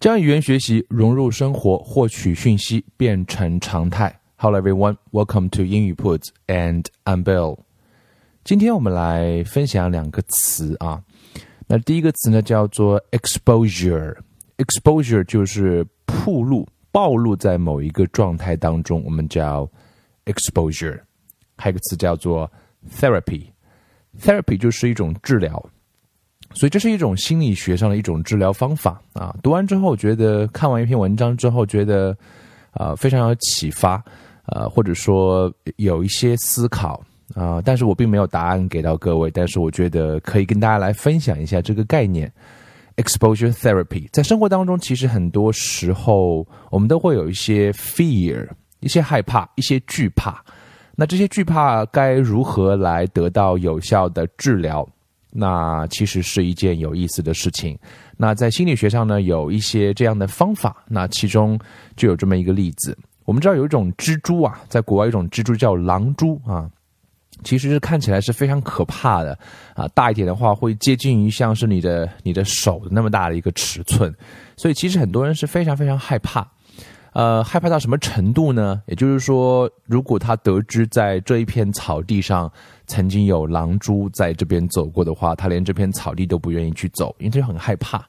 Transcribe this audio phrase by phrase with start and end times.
[0.00, 4.16] 将语言学习融入生活，获取讯息变成常态。
[4.36, 7.58] Hello everyone, welcome to 英语 Puts and I'm Bill。
[8.44, 11.02] 今天我们来分享两个词啊。
[11.66, 14.16] 那第一个词呢叫做 exposure。
[14.58, 19.68] exposure 就是暴露、暴露在某一个状态当中，我们叫
[20.26, 21.00] exposure。
[21.56, 22.48] 还有一个词叫做
[22.88, 23.46] therapy。
[24.20, 25.60] therapy 就是一种治疗。
[26.58, 29.32] 所以这是一种心理学上的一种治疗方法啊！
[29.44, 32.16] 读完之后觉得，看完一篇文章之后觉得，
[32.72, 34.02] 啊，非常有启发，
[34.46, 37.00] 呃，或者说有一些思考
[37.32, 37.62] 啊。
[37.64, 42.28] 但是我并没有答案给到各位，但是我觉得可以跟大家来分享一下这个概念
[42.96, 44.08] ：exposure therapy。
[44.10, 48.48] 在生活当中，其实很多时候我们都会有一些 fear，
[48.80, 50.44] 一些害怕，一些惧怕。
[50.96, 54.84] 那这些惧怕该如何来得到有效的治疗？
[55.40, 57.78] 那其实是一件有意思的事情。
[58.16, 60.84] 那在心理学上呢，有一些这样的方法。
[60.88, 61.56] 那其中
[61.94, 62.98] 就有这么一个例子。
[63.24, 66.68] 我们知道有一种蜘蛛啊，在国外一种蜘蛛叫狼蛛啊，
[67.44, 69.38] 其实是看起来是非常可怕的
[69.74, 69.86] 啊。
[69.94, 74.12] 大一点的话，会接近于像是你的你的手的那么大的一个尺寸。
[74.56, 76.44] 所以其实很多人是非常非常害怕。
[77.12, 78.82] 呃，害怕到什么程度呢？
[78.86, 82.52] 也就是说，如果他得知在这一片草地上
[82.86, 88.06] 曾经有狼蛛在这边走过的话，他连这片草地都不愿意去走，因为他很害怕，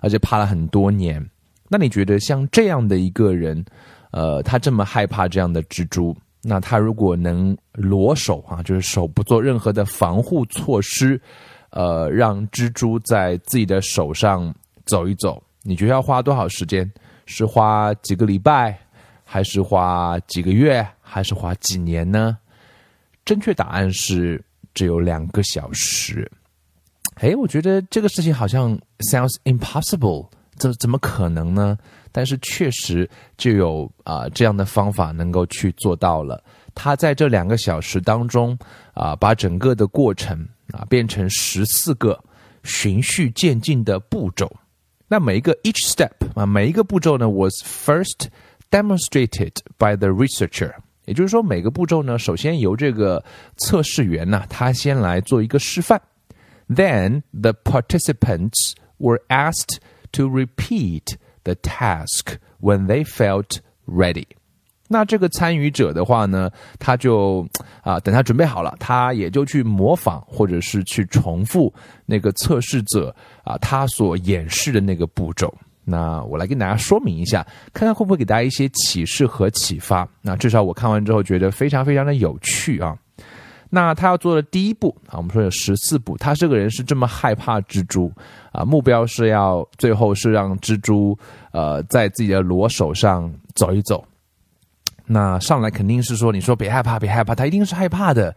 [0.00, 1.24] 而且怕了很多年。
[1.68, 3.64] 那你觉得像这样的一个人，
[4.10, 11.20] 呃，他这么害怕这样的蜘蛛，那他如果能裸手啊，就是手不做任何的防护措施，
[11.70, 16.88] 呃，让蜘蛛在自己的手上走一走，你觉得要花多少时间？
[17.26, 18.78] 是花几个礼拜，
[19.24, 22.36] 还是花几个月，还是花几年呢？
[23.24, 26.30] 正确答案是只有两个小时。
[27.16, 28.76] 哎，我觉得这个事情好像
[29.10, 31.78] sounds impossible，这怎么可能呢？
[32.10, 36.42] 但是确实就有啊这样的方法能够去做到了。
[36.74, 38.58] 他在这两个小时当中
[38.92, 42.18] 啊，把整个的过程啊变成十四个
[42.64, 44.50] 循序渐进的步骤。
[45.11, 48.27] 那每一个 each step 啊，每一个步骤呢，was first
[48.69, 50.73] demonstrated by the researcher。
[51.05, 53.23] 也就是说，每个步骤呢，首先由这个
[53.55, 56.01] 测试员呢，他先来做一个示范。
[56.67, 59.77] Then the participants were asked
[60.11, 64.25] to repeat the task when they felt ready.
[64.92, 67.48] 那这个参与者的话呢，他就
[67.80, 71.72] 啊，等他准备好了，他也就去模仿或者是去重复
[72.04, 75.52] 那个测试者啊他所演示的那个步骤。
[75.82, 80.06] 那我来跟大家说明一下，看看会不会给大家一些启示和启发。
[80.20, 82.94] 那至少我看完之后觉得非常非常的有趣啊。
[83.74, 88.12] 那他要做的第一步啊，我们说有十四步，他这个人是这么害怕蜘蛛
[88.52, 91.18] 啊，目标是要最后是让蜘蛛
[91.52, 94.04] 呃在自己的裸手上走一走。
[95.06, 98.34] 那上来肯定是说，你说别害怕，别害怕，他一定是害怕的，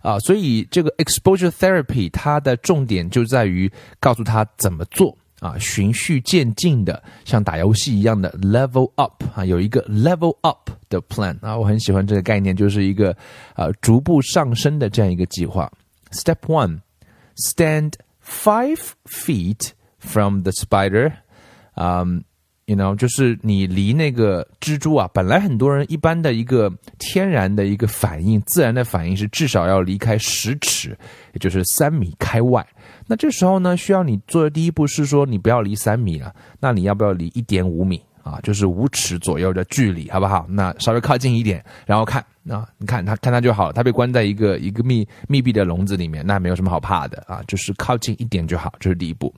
[0.00, 13.14] 啊，所以这个 exposure therapy 它的重点就在于告诉他怎么做啊，循序渐进的，像打游戏一样的 level up 啊，有一个 level up 的 plan 啊，我很喜欢这个概念，就是一个
[13.54, 15.70] 啊逐步上升的这样一个计划。
[16.12, 16.80] Step one,
[17.36, 17.92] stand
[18.24, 21.12] five feet from the spider，
[21.74, 22.24] 嗯。
[22.66, 30.96] You know，就是你离那个蜘蛛啊，本来很多人一般的一个天然的一个反应，自然的反应是至少要离开十尺，
[31.32, 32.66] 也就是三米开外。
[33.06, 38.40] 那这时候呢，需要你做的第一步是说，你不要离三米了，那你要不要离一点五米啊？
[38.42, 40.44] 就是五尺左右的距离，好不好？
[40.48, 49.32] 那稍微靠近一点，然后看啊，你看他看他就好了，他被关在一个一个密密闭的笼子里面，那没有什么好怕的啊，就是靠近一点就好，这是第一步。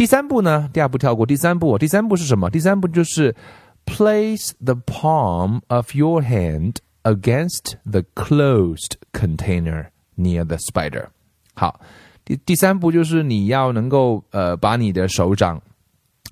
[0.00, 0.66] 第三步呢？
[0.72, 1.26] 第二步跳过。
[1.26, 2.48] 第三步，第三步是什么？
[2.48, 3.36] 第三步就是
[3.84, 11.08] place the palm of your hand against the closed container near the spider。
[11.52, 11.78] 好，
[12.24, 15.60] 第第三步就是你要能够呃把你的手掌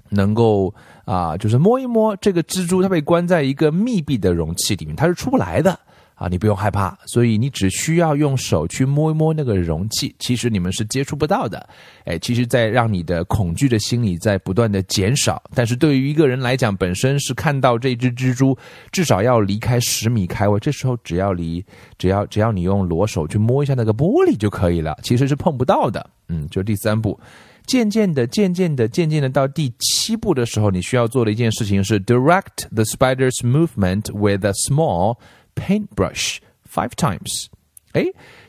[0.09, 0.75] 能够
[1.05, 5.79] 啊就是摸一摸这个蜘蛛，它被关在一个密闭的容器里面，它是出不来的。
[6.19, 11.65] 啊，你不用害怕，所以你只需要用手去摸一摸那个容器，其实你们是接触不到的。
[12.05, 15.41] 哎，其实，在让你的恐惧的心理在不断的减少。
[15.55, 18.59] 但是对于一个人来讲，本身是看到这只蜘蛛，
[18.91, 21.65] 至少要离开十米开外，这时候只要离，
[21.97, 26.05] 只要只要你用裸手去摸一下那个玻璃就可以了，其实是碰不到的。
[26.29, 27.19] 嗯，就第三步，
[27.65, 35.17] 渐渐的，渐渐的，渐渐的到第七步的时候，你需要做的一件事情是 direct the spider's movement with a small。
[35.59, 36.39] Paintbrush
[36.73, 37.47] five times，
[37.93, 38.05] 哎，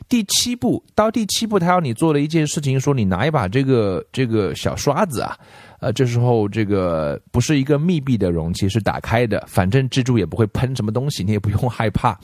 [0.08, 5.36] 第七步到第七步，他要你做的一件事情，说你拿一把这个这个小刷子啊，
[5.80, 12.18] 呃，这时候这个不是一个密闭的容器，是打开的，反正蜘蛛也不会喷什么东西，你也不用害怕。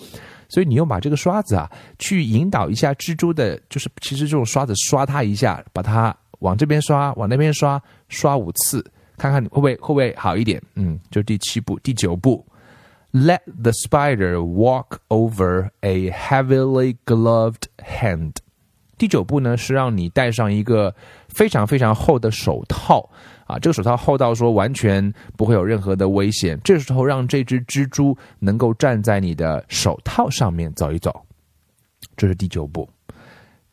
[0.49, 1.69] 所以你用把这个刷子啊，
[1.99, 8.85] 去引导一下蜘蛛的，就是其实这种刷子刷它一下，把它往这边刷，往那边刷，刷五次，
[9.17, 10.62] 看看会不会会不会好一点。
[10.77, 12.47] 嗯，就第七步、第九步
[13.17, 18.33] ，Let the spider walk over a heavily gloved hand。
[18.99, 20.95] 第九步呢是让你戴上一个
[21.29, 23.09] 非常非常厚的手套。
[23.47, 26.61] 啊，这个手套厚到说完全不会有任何的危险。
[26.65, 31.25] 这时候让这只蜘蛛能够站在你的手套上面走一走，
[32.17, 32.87] 这是第九步。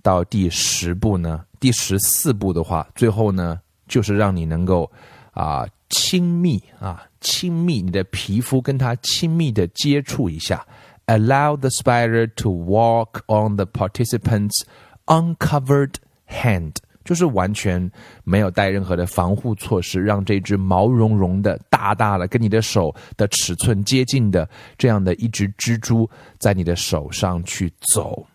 [0.02, 4.90] 到第十步呢，第十四步的话，最后呢就是让你能够
[5.32, 10.66] 啊亲密啊亲密你的皮肤跟它亲密的接触一下
[11.06, 14.64] ，allow the spider to walk on the participants'
[15.06, 15.94] uncovered
[16.28, 16.74] hand。
[17.06, 17.92] 就是完全
[18.24, 26.10] 没有带任何的防护措施，让这只毛茸茸的、大大的、跟你的手的尺寸接近的这样的一只蜘蛛，
[26.40, 28.26] 在你的手上去走。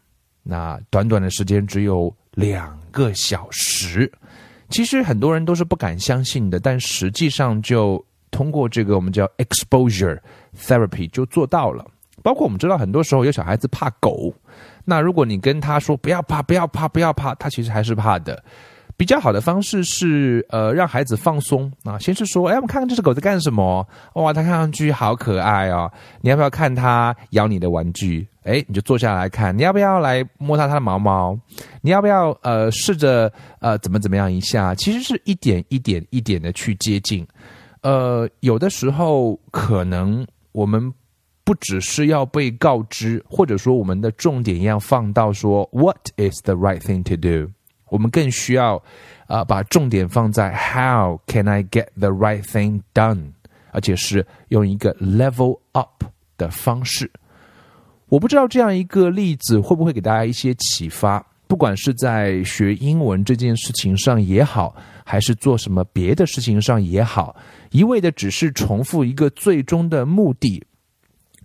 [0.42, 4.12] 那短短的时间只有两个小时，
[4.70, 10.18] 其实很多人都是不敢相信的，但实际上就通过这个我们叫 exposure
[10.56, 11.84] therapy 就做到了。
[12.22, 14.34] 包括我们知道，很多时候有小孩子怕狗。
[14.84, 18.42] 那如果你跟他说不要怕，不要怕，不要怕，他其实还是怕的。
[18.98, 21.96] 比较好的方式是，呃，让孩子放松啊。
[22.00, 23.86] 先是说，哎，我们看看这只狗在干什么？
[24.14, 25.90] 哇，它看上去好可爱哦。
[26.20, 28.26] 你要不要看它咬你的玩具？
[28.42, 29.56] 哎，你就坐下来看。
[29.56, 31.38] 你要不要来摸它它的毛毛？
[31.80, 34.74] 你要不要呃试着呃怎么怎么样一下？
[34.74, 37.24] 其实是一点一点一点的去接近。
[37.82, 40.92] 呃，有的时候可能我们。
[41.44, 47.50] 不只是要被告知，或者说我们的重点要放到说 What is the right thing to do？
[47.90, 48.82] 我们更需要
[49.26, 53.32] 啊把重点放在 How can I get the right thing done？
[53.70, 56.04] 而且是用一个 level up
[56.36, 57.10] 的方式。
[58.08, 61.24] 我不知道这样一个例子会不会给大家一些启发？
[61.46, 64.74] 不管是在学英文这件事情上也好，
[65.04, 67.34] 还是做什么别的事情上也好，
[67.70, 70.62] 一味的只是重复一个最终的目的。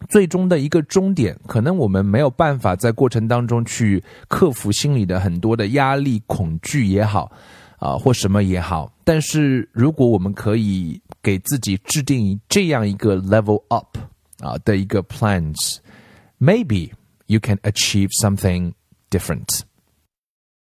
[0.09, 7.31] 最终的一个终点，可能我们没有办法在过程当中去克服心里的很多的压力、恐惧也好，
[7.77, 8.91] 啊，或什么也好。
[9.03, 13.97] 但是，如果我们可以给自己制定这样一个 level up
[14.39, 16.91] 啊的一个 plans，maybe
[17.27, 18.73] you can achieve something
[19.09, 19.61] different。